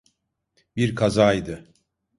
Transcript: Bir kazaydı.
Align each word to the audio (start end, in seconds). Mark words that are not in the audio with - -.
Bir 0.75 0.95
kazaydı. 0.95 1.73